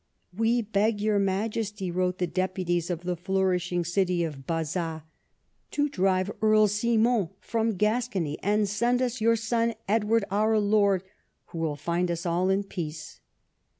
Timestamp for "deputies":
2.25-2.89